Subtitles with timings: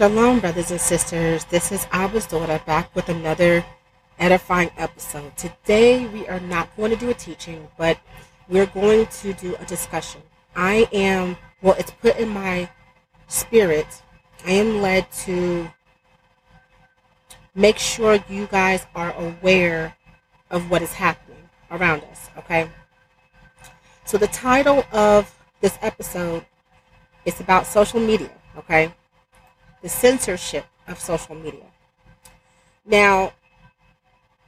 [0.00, 1.44] Shalom, brothers and sisters.
[1.44, 3.62] This is Abba's daughter back with another
[4.18, 5.36] edifying episode.
[5.36, 7.98] Today, we are not going to do a teaching, but
[8.48, 10.22] we're going to do a discussion.
[10.56, 12.70] I am, well, it's put in my
[13.28, 14.00] spirit.
[14.46, 15.70] I am led to
[17.54, 19.94] make sure you guys are aware
[20.50, 22.70] of what is happening around us, okay?
[24.06, 25.30] So, the title of
[25.60, 26.46] this episode
[27.26, 28.94] is about social media, okay?
[29.82, 31.64] The censorship of social media.
[32.84, 33.32] Now,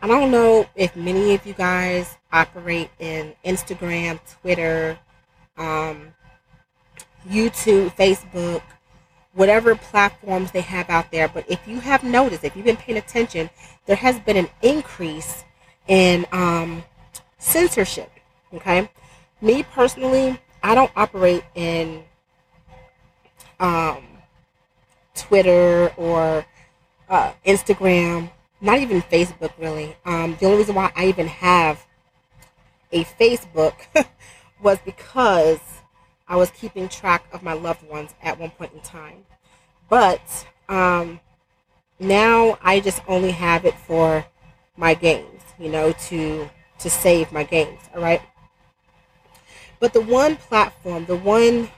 [0.00, 4.98] I don't know if many of you guys operate in Instagram, Twitter,
[5.56, 6.08] um,
[7.28, 8.62] YouTube, Facebook,
[9.34, 11.28] whatever platforms they have out there.
[11.28, 13.48] But if you have noticed, if you've been paying attention,
[13.86, 15.44] there has been an increase
[15.88, 16.82] in um,
[17.38, 18.10] censorship.
[18.52, 18.90] Okay,
[19.40, 22.02] me personally, I don't operate in
[23.60, 24.02] um,
[25.14, 26.44] Twitter or
[27.08, 28.30] uh, Instagram,
[28.60, 29.96] not even Facebook really.
[30.04, 31.84] Um, the only reason why I even have
[32.90, 33.74] a Facebook
[34.62, 35.60] was because
[36.28, 39.24] I was keeping track of my loved ones at one point in time.
[39.88, 41.20] But um,
[41.98, 44.24] now I just only have it for
[44.76, 46.48] my games, you know, to
[46.78, 47.80] to save my games.
[47.94, 48.22] All right.
[49.78, 51.68] But the one platform, the one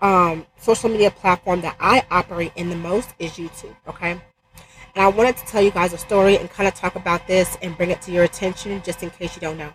[0.00, 3.74] um, social media platform that I operate in the most is YouTube.
[3.86, 4.12] Okay.
[4.12, 7.56] And I wanted to tell you guys a story and kind of talk about this
[7.62, 9.72] and bring it to your attention just in case you don't know.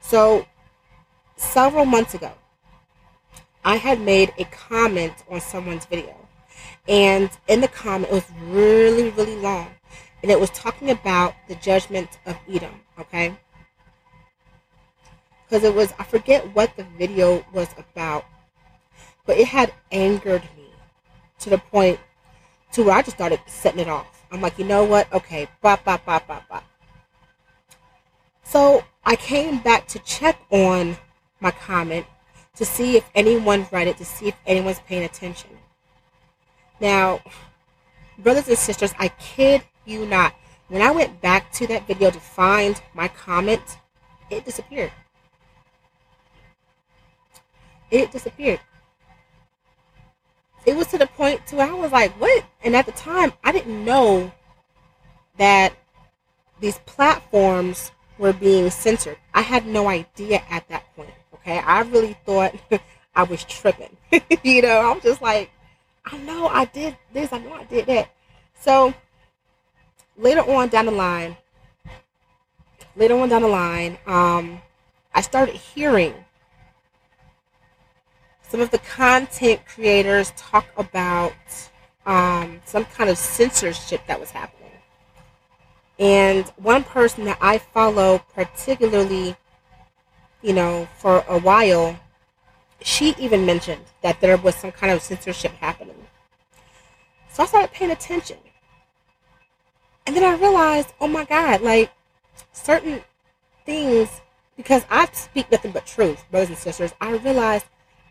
[0.00, 0.46] So,
[1.36, 2.32] several months ago,
[3.64, 6.16] I had made a comment on someone's video.
[6.88, 9.68] And in the comment, it was really, really long.
[10.22, 13.36] And it was talking about the judgment of Edom, okay?
[15.44, 18.24] Because it was, I forget what the video was about,
[19.30, 20.64] but it had angered me
[21.38, 22.00] to the point
[22.72, 24.26] to where I just started setting it off.
[24.32, 25.06] I'm like, you know what?
[25.12, 26.64] Okay, bop, bop, bop, bop, bop.
[28.42, 30.96] So I came back to check on
[31.38, 32.06] my comment
[32.56, 35.50] to see if anyone read it, to see if anyone's paying attention.
[36.80, 37.20] Now,
[38.18, 40.34] brothers and sisters, I kid you not.
[40.66, 43.78] When I went back to that video to find my comment,
[44.28, 44.90] it disappeared.
[47.92, 48.58] It disappeared.
[50.66, 52.44] It was to the point to where I was like, what?
[52.62, 54.32] And at the time, I didn't know
[55.38, 55.74] that
[56.60, 59.16] these platforms were being censored.
[59.32, 61.10] I had no idea at that point.
[61.34, 62.54] Okay, I really thought
[63.14, 63.96] I was tripping.
[64.42, 65.50] you know, I was just like,
[66.04, 68.10] I know I did this, I know I did that.
[68.60, 68.94] So
[70.16, 71.36] later on down the line,
[72.96, 74.60] later on down the line, um,
[75.14, 76.14] I started hearing
[78.50, 81.32] some of the content creators talk about
[82.04, 84.72] um, some kind of censorship that was happening.
[85.98, 89.36] And one person that I follow particularly
[90.42, 91.98] you know, for a while,
[92.82, 95.96] she even mentioned that there was some kind of censorship happening.
[97.30, 98.38] So I started paying attention.
[100.06, 101.90] And then I realized, oh my God, like
[102.52, 103.02] certain
[103.66, 104.20] things,
[104.56, 107.66] because I speak nothing but truth, brothers and sisters, I realized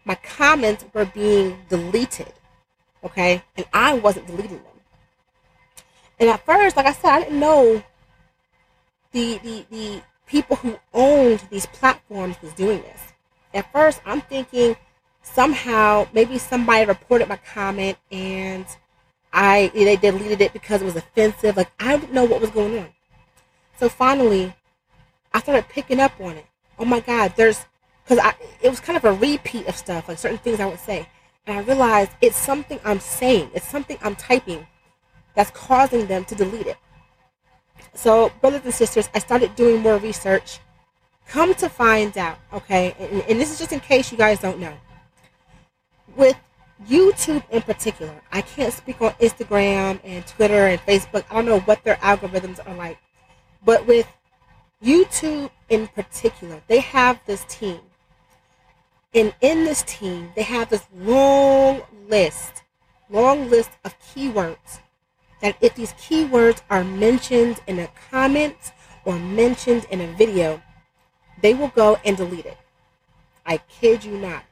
[0.05, 2.33] my comments were being deleted.
[3.03, 3.43] Okay?
[3.55, 4.65] And I wasn't deleting them.
[6.19, 7.83] And at first, like I said, I didn't know
[9.11, 13.01] the the the people who owned these platforms was doing this.
[13.53, 14.75] At first, I'm thinking
[15.21, 18.65] somehow maybe somebody reported my comment and
[19.31, 21.57] I they deleted it because it was offensive.
[21.57, 22.89] Like I didn't know what was going on.
[23.79, 24.53] So finally,
[25.33, 26.45] I started picking up on it.
[26.77, 27.65] Oh my God, there's
[28.09, 30.79] because I it was kind of a repeat of stuff, like certain things I would
[30.79, 31.07] say,
[31.45, 34.65] and I realized it's something I'm saying, it's something I'm typing
[35.35, 36.77] that's causing them to delete it.
[37.93, 40.59] So, brothers and sisters, I started doing more research.
[41.27, 44.59] Come to find out, okay, and, and this is just in case you guys don't
[44.59, 44.73] know.
[46.15, 46.35] With
[46.87, 51.25] YouTube in particular, I can't speak on Instagram and Twitter and Facebook.
[51.29, 52.97] I don't know what their algorithms are like.
[53.63, 54.07] But with
[54.83, 57.79] YouTube in particular, they have this team.
[59.13, 62.63] And in this team, they have this long list,
[63.09, 64.79] long list of keywords
[65.41, 68.55] that if these keywords are mentioned in a comment
[69.05, 70.61] or mentioned in a video,
[71.41, 72.57] they will go and delete it.
[73.45, 74.43] I kid you not.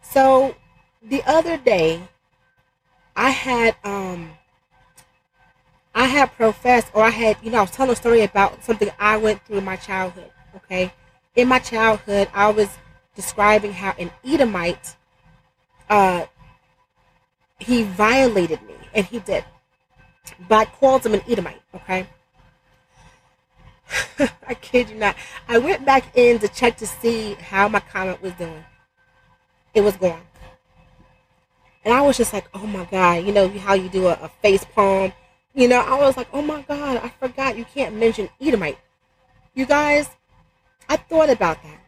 [0.00, 0.54] So
[1.02, 2.00] the other day,
[3.16, 4.30] I had um
[5.94, 8.90] I had professed or I had, you know, I was telling a story about something
[8.98, 10.30] I went through in my childhood.
[10.56, 10.92] Okay.
[11.34, 12.68] In my childhood, I was
[13.20, 14.96] describing how an Edomite
[15.88, 16.26] uh
[17.58, 19.44] he violated me, and he did.
[20.48, 22.06] But I called him an Edomite, okay?
[24.46, 25.16] I kid you not.
[25.46, 28.64] I went back in to check to see how my comment was doing.
[29.74, 30.22] It was gone.
[31.84, 34.28] And I was just like, oh my God, you know how you do a, a
[34.42, 35.12] face palm?
[35.54, 38.78] You know, I was like, oh my God, I forgot you can't mention Edomite.
[39.54, 40.08] You guys,
[40.88, 41.79] I thought about that.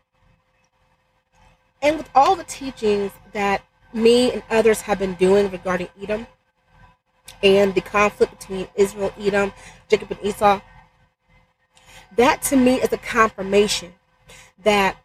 [1.83, 3.63] And with all the teachings that
[3.93, 6.27] me and others have been doing regarding Edom
[7.43, 9.53] and the conflict between Israel, Edom,
[9.89, 10.61] Jacob, and Esau,
[12.17, 13.93] that to me is a confirmation
[14.63, 14.97] that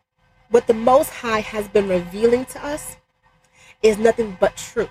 [0.49, 2.97] what the Most High has been revealing to us
[3.81, 4.89] is nothing but truth.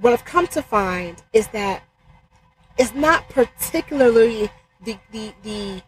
[0.00, 1.82] What I've come to find is that
[2.78, 4.50] it's not particularly
[4.82, 5.82] the the the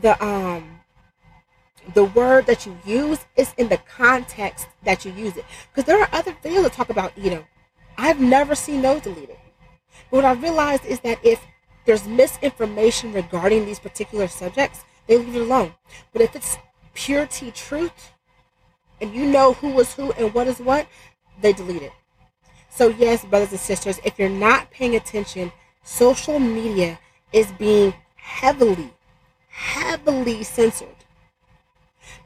[0.00, 0.80] the um
[1.94, 5.44] the word that you use is in the context that you use it.
[5.70, 7.44] Because there are other videos that talk about Edom.
[7.96, 9.36] I've never seen those deleted.
[10.10, 11.40] But what I realized is that if
[11.86, 15.74] there's misinformation regarding these particular subjects, they leave it alone.
[16.12, 16.58] But if it's
[16.94, 18.12] purity truth,
[19.00, 20.86] and you know who was who and what is what,
[21.40, 21.92] they delete it.
[22.70, 25.52] So, yes, brothers and sisters, if you're not paying attention,
[25.84, 26.98] social media
[27.32, 28.92] is being heavily,
[29.48, 30.93] heavily censored.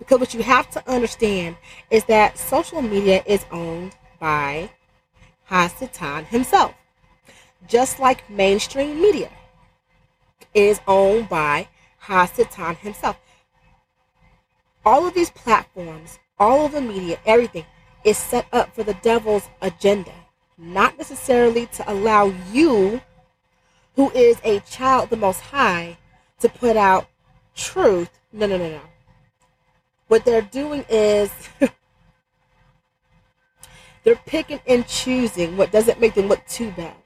[0.08, 1.56] Because what you have to understand
[1.90, 4.70] is that social media is owned by
[5.50, 6.75] Hasatan himself,
[7.66, 9.28] just like mainstream media
[10.55, 11.69] is owned by
[12.05, 13.19] Hasatan himself.
[14.82, 17.66] All of these platforms, all of the media, everything
[18.02, 20.14] is set up for the devil's agenda,
[20.56, 23.02] not necessarily to allow you,
[23.94, 25.99] who is a child of the Most High,
[26.40, 27.08] to put out
[27.55, 28.08] truth.
[28.32, 28.81] No, no, no, no.
[30.08, 31.31] What they're doing is
[34.05, 36.96] they're picking and choosing what doesn't make them look too bad.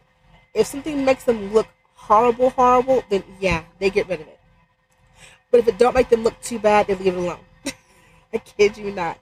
[0.54, 4.38] If something makes them look horrible, horrible, then yeah, they get rid of it.
[5.50, 7.40] But if it don't make them look too bad, they leave it alone.
[8.32, 9.18] I kid you not.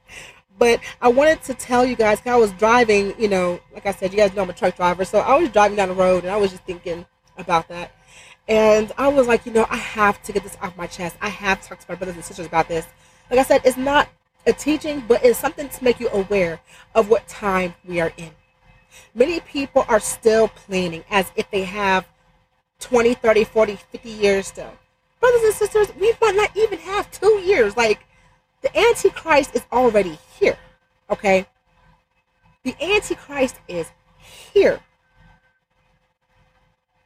[0.58, 4.12] But I wanted to tell you guys, I was driving, you know, like I said,
[4.12, 6.30] you guys know I'm a truck driver, so I was driving down the road and
[6.30, 7.06] I was just thinking
[7.38, 7.92] about that.
[8.46, 11.16] And I was like, you know, I have to get this off my chest.
[11.20, 12.86] I have talked talk to my brothers and sisters about this.
[13.30, 14.08] Like I said, it's not
[14.46, 16.60] a teaching, but it's something to make you aware
[16.94, 18.30] of what time we are in.
[19.14, 22.06] Many people are still planning as if they have
[22.80, 24.72] 20, 30, 40, 50 years still.
[25.20, 27.76] Brothers and sisters, we might not even have two years.
[27.76, 28.00] Like,
[28.62, 30.58] the Antichrist is already here.
[31.08, 31.46] Okay?
[32.64, 33.90] The Antichrist is
[34.52, 34.80] here.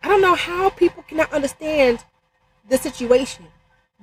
[0.02, 2.04] I don't know how people cannot understand
[2.68, 3.46] the situation.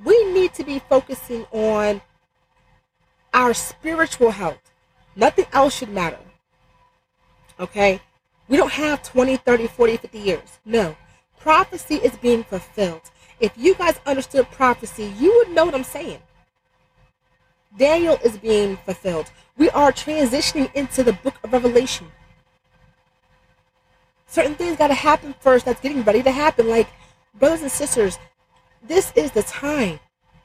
[0.04, 2.02] We need to be focusing on
[3.34, 4.72] our spiritual health.
[5.16, 6.20] Nothing else should matter.
[7.60, 8.02] Okay?
[8.48, 10.60] We don't have 20, 30, 40, 50 years.
[10.66, 10.96] No.
[11.40, 13.02] Prophecy is being fulfilled.
[13.40, 16.20] If you guys understood prophecy, you would know what I'm saying.
[17.78, 19.32] Daniel is being fulfilled.
[19.58, 22.08] We are transitioning into the book of Revelation.
[24.28, 26.70] Certain things got to happen first that's getting ready to happen.
[26.70, 26.88] Like,
[27.40, 28.18] brothers and sisters,
[28.84, 30.00] this is the time.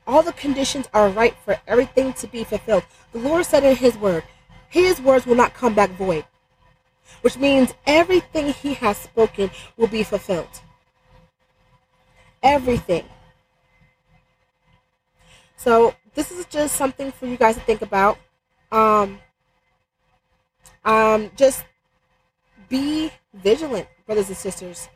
[0.07, 2.85] All the conditions are right for everything to be fulfilled.
[3.13, 4.23] The Lord said in His word,
[4.69, 6.25] His words will not come back void,
[7.23, 10.61] which means everything He has spoken will be fulfilled.
[12.43, 13.05] Everything.
[15.57, 18.19] So this is just something for you guys to think about.
[18.71, 19.19] Um,
[20.85, 21.65] um, just
[22.69, 24.89] be vigilant, brothers and sisters.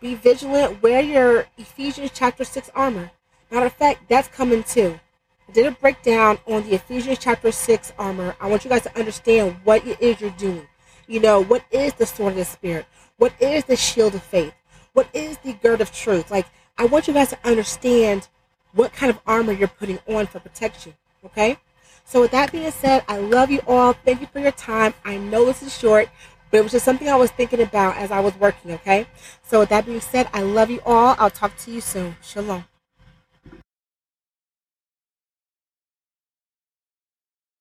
[0.00, 0.82] Be vigilant.
[0.82, 3.10] Wear your Ephesians chapter 6 armor.
[3.50, 5.00] Matter of fact, that's coming too.
[5.48, 8.36] I did a breakdown on the Ephesians chapter 6 armor.
[8.40, 10.66] I want you guys to understand what it is you're doing.
[11.06, 12.84] You know, what is the sword of the Spirit?
[13.16, 14.52] What is the shield of faith?
[14.92, 16.30] What is the gird of truth?
[16.30, 18.28] Like, I want you guys to understand
[18.74, 20.92] what kind of armor you're putting on for protection.
[21.24, 21.56] Okay?
[22.04, 23.94] So, with that being said, I love you all.
[23.94, 24.92] Thank you for your time.
[25.06, 26.10] I know this is short,
[26.50, 28.72] but it was just something I was thinking about as I was working.
[28.72, 29.06] Okay?
[29.42, 31.16] So, with that being said, I love you all.
[31.18, 32.16] I'll talk to you soon.
[32.22, 32.64] Shalom.